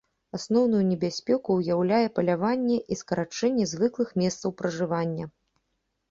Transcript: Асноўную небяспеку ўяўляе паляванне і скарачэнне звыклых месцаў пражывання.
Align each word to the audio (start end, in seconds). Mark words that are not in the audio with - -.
Асноўную 0.35 0.79
небяспеку 0.91 1.57
ўяўляе 1.57 2.07
паляванне 2.15 2.77
і 2.95 2.97
скарачэнне 3.01 3.67
звыклых 3.73 4.09
месцаў 4.21 4.49
пражывання. 4.63 5.25